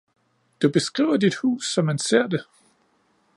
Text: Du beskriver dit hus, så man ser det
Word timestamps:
Du 0.61 0.71
beskriver 0.71 1.17
dit 1.17 1.35
hus, 1.43 1.73
så 1.73 1.81
man 1.81 1.99
ser 1.99 2.27
det 2.27 2.45